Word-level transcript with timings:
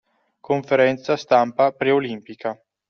Conferenza 0.47 1.15
stampa 1.15 1.71
pre-olimpica. 1.73 2.59